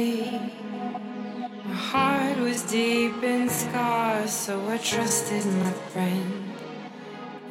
[0.00, 6.54] My heart was deep in scars, so I trusted my friend.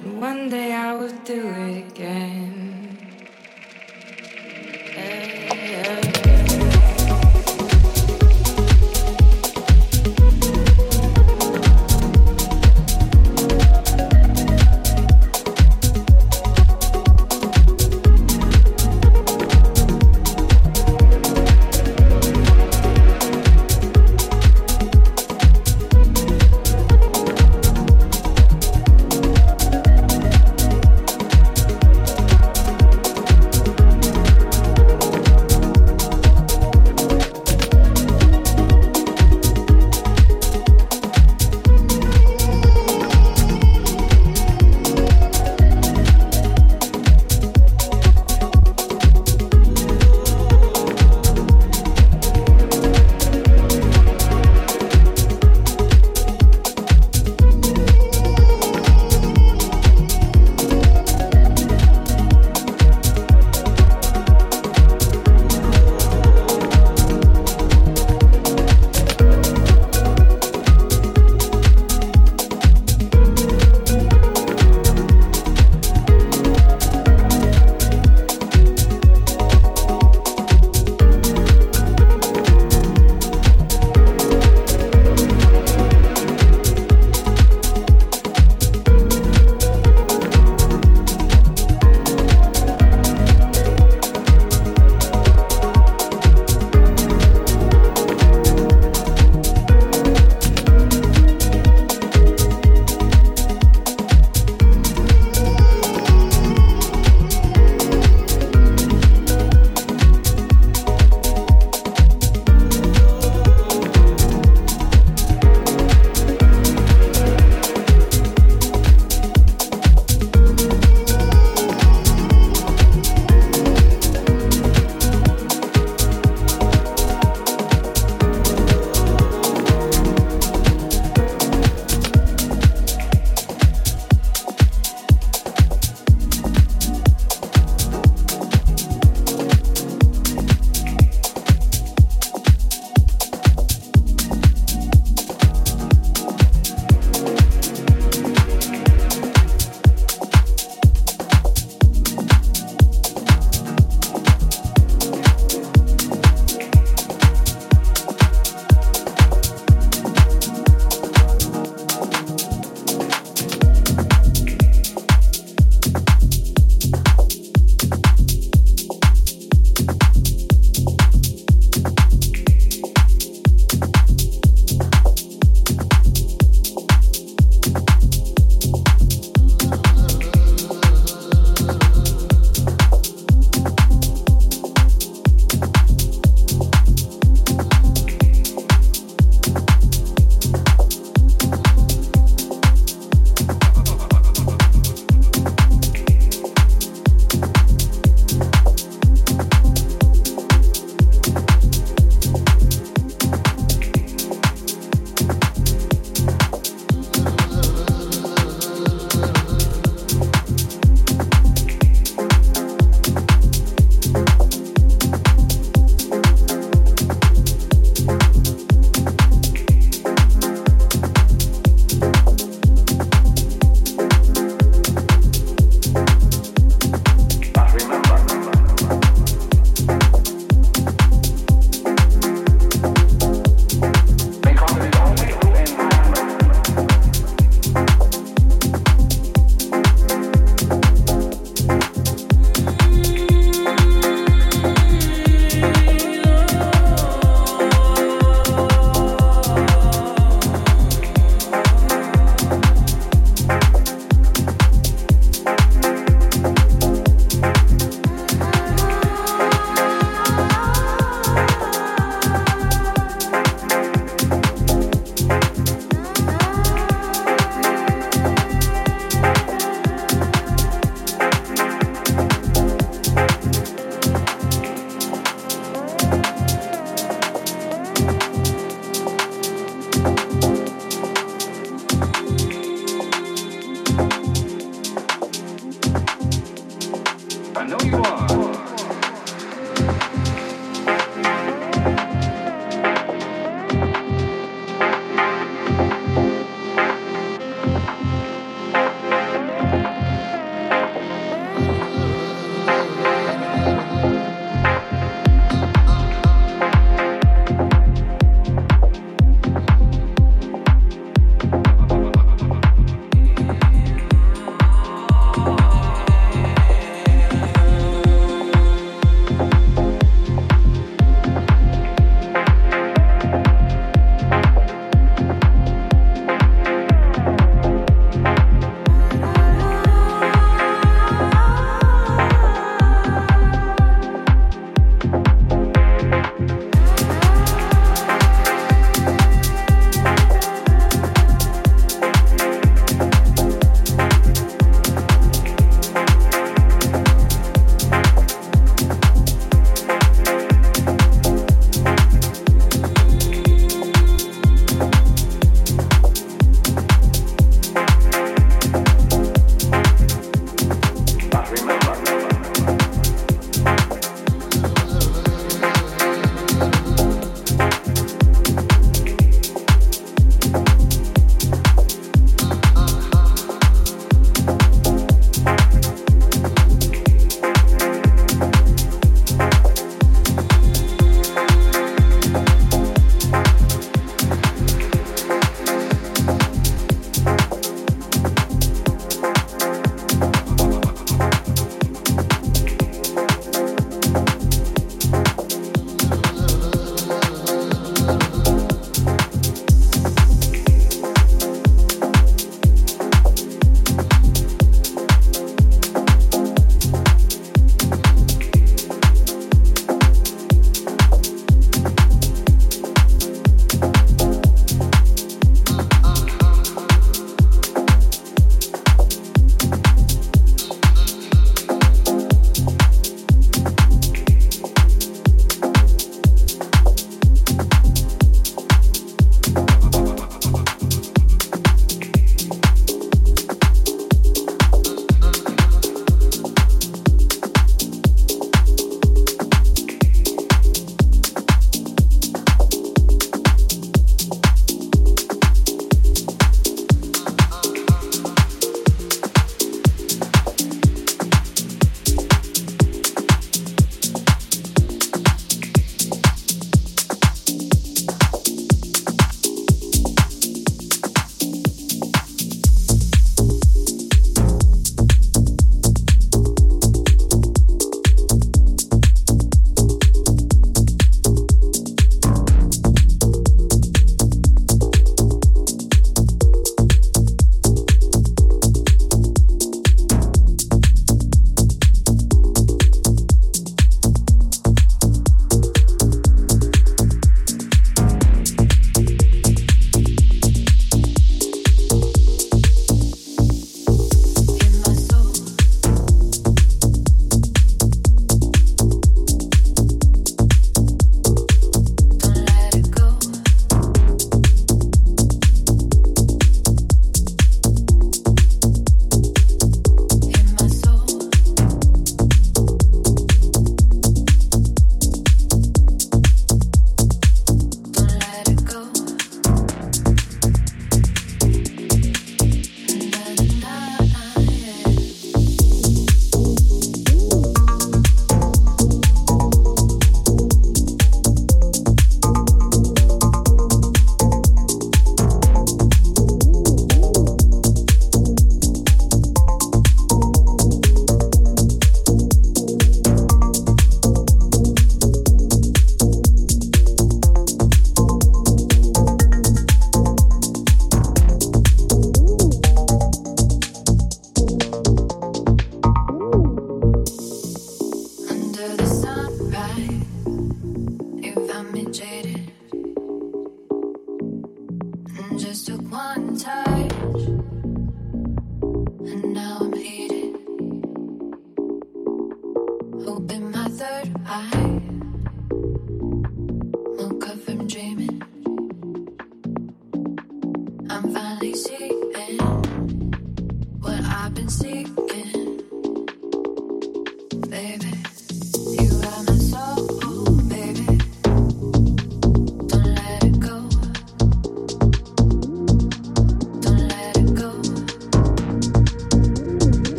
[0.00, 2.67] And one day I will do it again.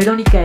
[0.00, 0.39] Babylonicaine.